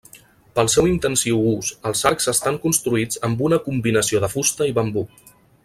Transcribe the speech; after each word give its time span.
Pel 0.59 0.69
seu 0.75 0.87
intensiu 0.91 1.43
ús 1.49 1.69
els 1.89 2.01
arcs 2.11 2.31
estan 2.33 2.57
construïts 2.65 3.21
amb 3.29 3.45
una 3.49 3.61
combinació 3.69 4.23
de 4.25 4.31
fusta 4.37 4.71
i 4.71 4.75
bambú. 4.81 5.07